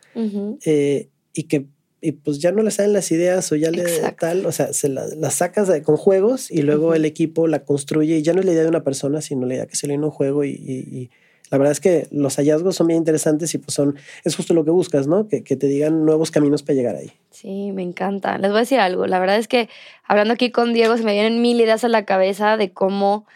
[0.66, 1.66] eh, y que
[2.02, 3.82] y pues ya no le salen las ideas o ya le
[4.20, 8.18] tal, o sea, se las la sacas con juegos y luego el equipo la construye
[8.18, 9.94] y ya no es la idea de una persona, sino la idea que se le
[9.94, 11.10] en un juego y
[11.50, 14.64] la verdad es que los hallazgos son bien interesantes y pues son, es justo lo
[14.64, 15.28] que buscas, ¿no?
[15.28, 17.12] Que, que, te digan nuevos caminos para llegar ahí.
[17.30, 18.38] Sí, me encanta.
[18.38, 19.06] Les voy a decir algo.
[19.06, 19.68] La verdad es que
[20.04, 23.26] hablando aquí con Diego se me vienen mil ideas a la cabeza de cómo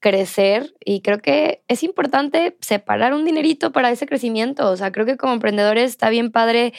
[0.00, 4.70] crecer y creo que es importante separar un dinerito para ese crecimiento.
[4.70, 6.72] O sea, creo que como emprendedores está bien padre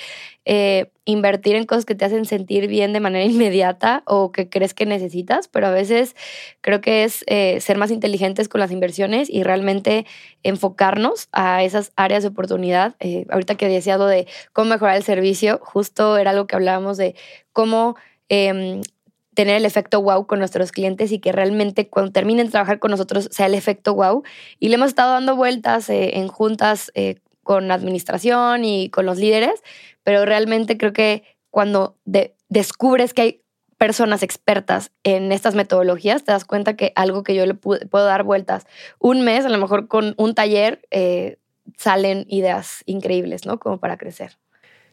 [0.43, 4.73] eh, invertir en cosas que te hacen sentir bien de manera inmediata o que crees
[4.73, 6.15] que necesitas, pero a veces
[6.62, 10.07] creo que es eh, ser más inteligentes con las inversiones y realmente
[10.41, 12.95] enfocarnos a esas áreas de oportunidad.
[12.99, 16.97] Eh, ahorita que decía algo de cómo mejorar el servicio, justo era algo que hablábamos
[16.97, 17.15] de
[17.53, 17.95] cómo
[18.29, 18.81] em,
[19.34, 22.91] tener el efecto wow con nuestros clientes y que realmente cuando terminen de trabajar con
[22.91, 24.24] nosotros sea el efecto wow.
[24.60, 29.06] Y le hemos estado dando vueltas eh, en juntas eh, con la administración y con
[29.06, 29.62] los líderes,
[30.04, 31.98] pero realmente creo que cuando
[32.50, 33.41] descubres que hay
[33.78, 38.24] personas expertas en estas metodologías, te das cuenta que algo que yo le puedo dar
[38.24, 38.67] vueltas
[39.00, 41.38] un mes, a lo mejor con un taller, eh,
[41.78, 43.60] salen ideas increíbles, ¿no?
[43.60, 44.38] Como para crecer.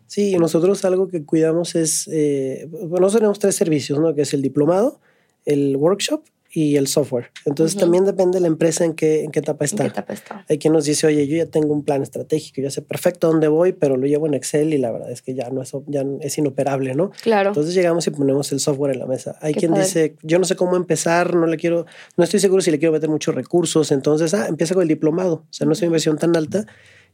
[0.09, 4.15] Sí, nosotros algo que cuidamos es, eh, nosotros tenemos tres servicios, ¿no?
[4.15, 5.01] Que es el diplomado,
[5.45, 6.25] el workshop
[6.59, 7.31] y el software.
[7.45, 9.85] Entonces también depende de la empresa en qué, en qué etapa está.
[9.85, 10.45] ¿En qué etapa está?
[10.49, 13.47] Hay quien nos dice, oye, yo ya tengo un plan estratégico, ya sé perfecto dónde
[13.47, 16.05] voy, pero lo llevo en Excel y la verdad es que ya no es, ya
[16.21, 17.13] es inoperable, ¿no?
[17.23, 17.51] Claro.
[17.51, 19.39] Entonces llegamos y ponemos el software en la mesa.
[19.41, 22.73] Hay quien dice, yo no sé cómo empezar, no le quiero, no estoy seguro si
[22.73, 25.35] le quiero meter muchos recursos, entonces, ah, empieza con el diplomado.
[25.35, 26.67] O sea, no es una inversión tan alta.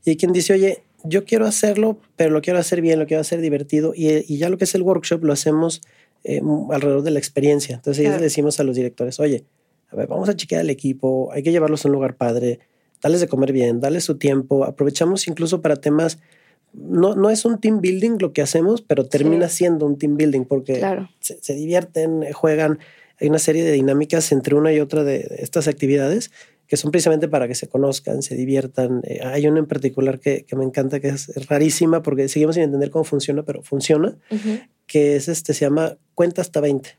[0.07, 3.21] Y hay quien dice, oye, yo quiero hacerlo, pero lo quiero hacer bien, lo quiero
[3.21, 5.83] hacer divertido y, ya lo que es el workshop lo hacemos
[6.25, 7.77] eh, alrededor de la experiencia.
[7.77, 9.45] Entonces ahí decimos a los directores, oye,
[9.91, 12.61] a ver, vamos a chequear al equipo, hay que llevarlos a un lugar padre,
[13.03, 16.19] darles de comer bien, darles su tiempo, aprovechamos incluso para temas,
[16.73, 20.45] no, no es un team building lo que hacemos, pero termina siendo un team building
[20.45, 20.83] porque
[21.21, 22.79] se, se divierten, juegan,
[23.21, 26.31] hay una serie de dinámicas entre una y otra de estas actividades
[26.67, 29.03] que son precisamente para que se conozcan, se diviertan.
[29.05, 32.65] Eh, hay una en particular que, que, me encanta, que es rarísima porque seguimos sin
[32.65, 34.17] entender cómo funciona, pero funciona,
[34.87, 36.97] que es este, se llama cuenta hasta 20.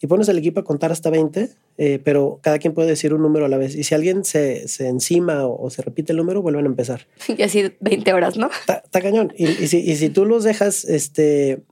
[0.00, 3.22] Y pones al equipo a contar hasta 20, eh, pero cada quien puede decir un
[3.22, 3.76] número a la vez.
[3.76, 7.06] Y si alguien se, se encima o, se repite el número, vuelven a empezar.
[7.36, 8.50] Y así 20 horas, ¿no?
[8.66, 9.32] Está cañón.
[9.36, 11.62] Y, y, si, y si tú los dejas este,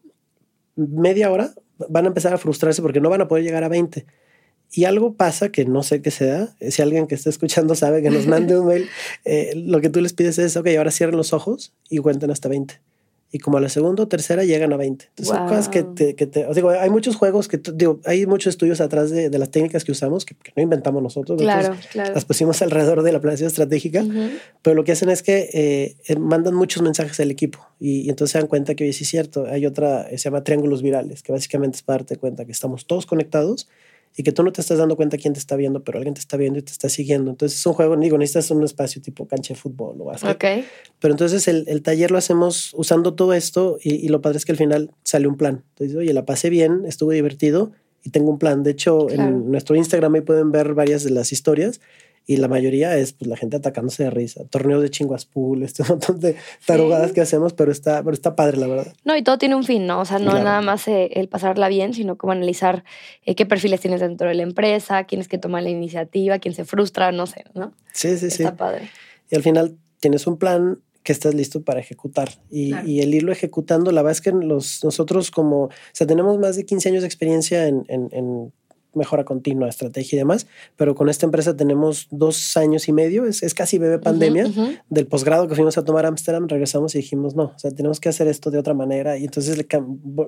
[0.76, 1.54] media hora,
[1.88, 4.06] van a empezar a frustrarse porque no van a poder llegar a 20.
[4.72, 6.54] Y algo pasa que no sé qué sea.
[6.68, 8.88] Si alguien que está escuchando sabe que nos mande un mail,
[9.24, 12.48] eh, lo que tú les pides es, ok, ahora cierren los ojos y cuenten hasta
[12.48, 12.80] 20.
[13.32, 15.04] Y como a la segunda o tercera llegan a 20.
[15.16, 18.80] Entonces, cosas que te, que te digo, hay muchos juegos que, digo, hay muchos estudios
[18.80, 21.40] atrás de, de las técnicas que usamos que, no inventamos nosotros.
[21.40, 22.14] Claro, claro.
[22.14, 24.04] Las pusimos alrededor de la planeación estratégica,
[24.62, 28.10] pero lo que hacen es que eh, eh, mandan muchos mensajes al equipo y, y,
[28.10, 31.22] entonces se dan cuenta que, oye, sí es cierto, hay otra, se llama triángulos virales,
[31.22, 33.68] que básicamente es para darte cuenta que estamos todos conectados
[34.16, 36.20] y que tú no te estás dando cuenta quién te está viendo, pero alguien te
[36.20, 37.30] está viendo y te está siguiendo.
[37.30, 40.34] Entonces es un juego, digo, necesitas un espacio tipo cancha de fútbol o básquet.
[40.34, 40.64] Ok.
[40.98, 44.44] Pero entonces el, el taller lo hacemos usando todo esto y, y, lo padre es
[44.44, 45.64] que al final sale un plan.
[45.70, 48.62] Entonces, oye, la pasé bien, estuvo divertido y tengo un plan.
[48.62, 49.22] De hecho, claro.
[49.30, 51.80] en nuestro Instagram ahí pueden ver varias de las historias
[52.30, 54.44] y la mayoría es pues, la gente atacándose de risa.
[54.44, 57.14] Torneos de chinguas pool, este montón de tarugadas sí.
[57.14, 58.94] que hacemos, pero está, pero está padre, la verdad.
[59.04, 59.98] No, y todo tiene un fin, ¿no?
[59.98, 60.44] O sea, no claro.
[60.44, 62.84] nada más eh, el pasarla bien, sino como analizar
[63.26, 66.54] eh, qué perfiles tienes dentro de la empresa, quién es que toma la iniciativa, quién
[66.54, 67.72] se frustra, no sé, ¿no?
[67.92, 68.42] Sí, sí, está sí.
[68.44, 68.90] Está padre.
[69.28, 72.28] Y al final tienes un plan que estás listo para ejecutar.
[72.48, 72.88] Y, claro.
[72.88, 76.54] y, el irlo ejecutando, la verdad es que los, nosotros como, o sea, tenemos más
[76.54, 78.52] de 15 años de experiencia en, en, en
[78.94, 83.42] mejora continua, estrategia y demás, pero con esta empresa tenemos dos años y medio, es,
[83.42, 84.82] es casi bebé pandemia, uh -huh, uh -huh.
[84.88, 88.00] del posgrado que fuimos a tomar a Amsterdam, regresamos y dijimos, no, o sea, tenemos
[88.00, 89.16] que hacer esto de otra manera.
[89.16, 89.56] Y entonces,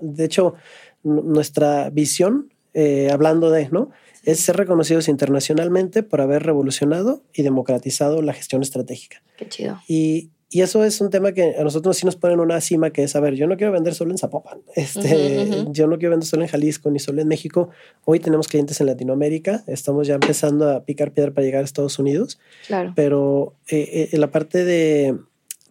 [0.03, 0.55] de hecho,
[1.03, 3.91] nuestra visión, eh, hablando de, ¿no?
[4.25, 9.23] es ser reconocidos internacionalmente por haber revolucionado y democratizado la gestión estratégica.
[9.37, 9.81] Qué chido.
[9.89, 13.05] Y, y eso es un tema que a nosotros sí nos ponen una cima que
[13.05, 15.73] es, a ver, yo no quiero vender solo en Zapopan, este, uh -huh.
[15.73, 17.71] yo no quiero vender solo en Jalisco ni solo en México.
[18.05, 21.99] Hoy tenemos clientes en Latinoamérica, estamos ya empezando a picar piedra para llegar a Estados
[21.99, 22.39] Unidos.
[22.67, 22.93] Claro.
[22.95, 25.17] Pero eh, eh, la parte de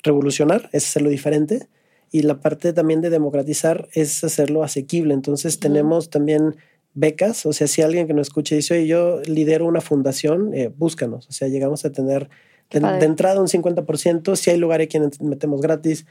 [0.02, 1.68] revolucionar es hacerlo diferente
[2.12, 5.14] y la parte también de democratizar es hacerlo asequible.
[5.14, 5.62] Entonces uh -huh.
[5.62, 6.56] tenemos también
[6.94, 10.72] becas, o sea, si alguien que nos escuche dice, oye, yo lidero una fundación, eh,
[10.76, 12.30] búscanos, o sea, llegamos a tener
[12.72, 16.06] de, de, entrada un 50%, si hay lugares que metemos gratis,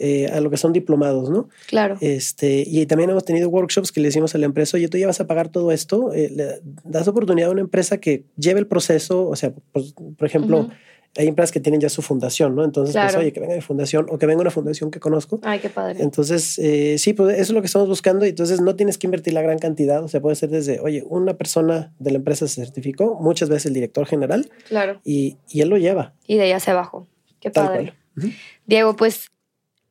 [0.00, 1.48] eh, a lo que son diplomados, ¿no?
[1.66, 1.96] Claro.
[2.00, 5.08] Este, y también hemos tenido workshops que le decimos a la empresa, oye, tú ya
[5.08, 8.68] vas a pagar todo esto, eh, le das oportunidad a una empresa que lleve el
[8.68, 10.72] proceso, o sea, pues, por ejemplo, uh -huh
[11.18, 12.64] hay empresas que tienen ya su fundación, ¿no?
[12.64, 13.08] Entonces, claro.
[13.08, 15.40] pues, oye, que venga de fundación o que venga una fundación que conozco.
[15.42, 16.02] Ay, qué padre.
[16.02, 19.08] Entonces, eh, sí, pues eso es lo que estamos buscando y entonces no tienes que
[19.08, 22.46] invertir la gran cantidad, o sea, puede ser desde, oye, una persona de la empresa
[22.46, 24.48] se certificó, muchas veces el director general.
[24.68, 25.00] Claro.
[25.04, 26.14] Y, y él lo lleva.
[26.26, 27.08] Y de ahí hacia abajo.
[27.40, 27.94] Qué padre.
[28.16, 28.34] Uh -huh.
[28.66, 29.30] Diego, pues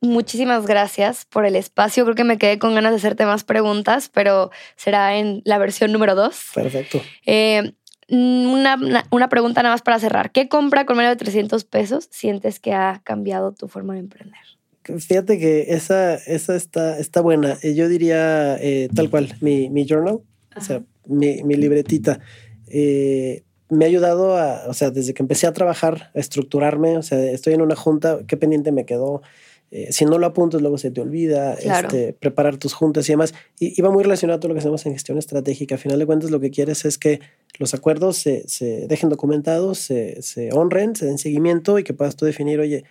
[0.00, 2.04] muchísimas gracias por el espacio.
[2.04, 5.92] Creo que me quedé con ganas de hacerte más preguntas, pero será en la versión
[5.92, 6.50] número dos.
[6.54, 7.00] Perfecto.
[7.26, 7.72] Eh,
[8.08, 10.32] una, una, pregunta nada más para cerrar.
[10.32, 14.40] ¿Qué compra con menos de 300 pesos sientes que ha cambiado tu forma de emprender?
[14.82, 17.58] Fíjate que esa, esa está, está buena.
[17.62, 20.60] Yo diría eh, tal cual, mi, mi journal, Ajá.
[20.60, 22.20] o sea, mi, mi libretita.
[22.66, 27.02] Eh, me ha ayudado a, o sea, desde que empecé a trabajar, a estructurarme, o
[27.02, 29.22] sea, estoy en una junta, qué pendiente me quedó,
[29.70, 31.88] eh, si no lo apuntas, luego se te olvida, claro.
[31.88, 33.34] este, preparar tus juntas y demás.
[33.58, 35.74] Y, y, va muy relacionado a todo lo que hacemos en gestión estratégica.
[35.74, 37.20] A final de cuentas, lo que quieres es que
[37.58, 42.16] los acuerdos se, se dejen documentados, se, se, honren, se den seguimiento y que puedas
[42.16, 42.84] tú definir, oye,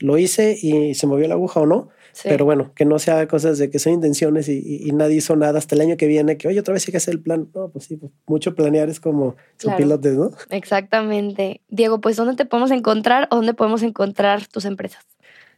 [0.00, 1.88] lo hice y se movió la aguja o no.
[2.12, 2.28] Sí.
[2.30, 5.36] Pero bueno, que no sea cosas de que son intenciones y, y, y, nadie hizo
[5.36, 7.50] nada hasta el año que viene, que oye, otra vez hay que hacer el plan.
[7.54, 9.76] No, pues sí, pues mucho planear es como claro.
[9.76, 10.30] pilotes, ¿no?
[10.48, 11.60] Exactamente.
[11.68, 15.04] Diego, pues ¿dónde te podemos encontrar o dónde podemos encontrar tus empresas?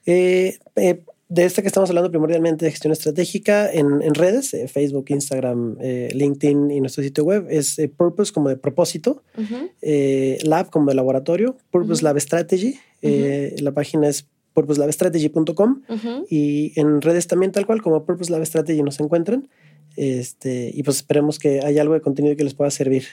[0.07, 4.67] Eh, eh, de esta que estamos hablando primordialmente de gestión estratégica en, en redes, eh,
[4.67, 9.43] Facebook, Instagram, eh, LinkedIn y nuestro sitio web es eh, Purpose como de propósito, uh
[9.43, 10.49] -huh.
[10.49, 12.15] Lab como de laboratorio, Purpose uh -huh.
[12.15, 13.61] Lab Strategy, uh -huh.
[13.61, 15.83] la página es purposelabstrategy.com
[16.29, 19.49] y en redes también tal cual como Purpose Lab Strategy nos encuentran
[19.97, 23.05] este, y pues esperemos que haya algo de contenido que les pueda servir.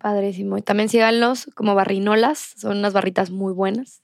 [0.00, 0.56] Padrísimo.
[0.56, 4.02] Y también síganlos como barrinolas, son unas barritas muy buenas.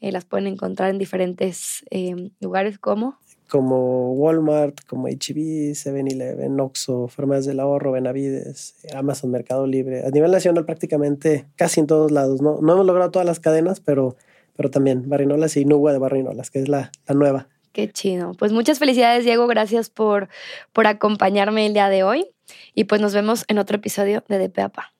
[0.00, 3.18] Eh, las pueden encontrar en diferentes eh, lugares como
[3.50, 10.06] como Walmart, como HB, 7-Eleven, Oxxo, Farmacias del Ahorro, Benavides, Amazon, Mercado Libre.
[10.06, 12.40] A nivel nacional prácticamente casi en todos lados.
[12.40, 14.16] No, no hemos logrado todas las cadenas, pero,
[14.56, 17.48] pero también Barrinolas y Nuba de Barrinolas, que es la, la nueva.
[17.72, 18.32] Qué chido.
[18.34, 19.46] Pues muchas felicidades, Diego.
[19.46, 20.28] Gracias por,
[20.72, 22.30] por acompañarme el día de hoy.
[22.74, 24.92] Y pues nos vemos en otro episodio de DPAPA.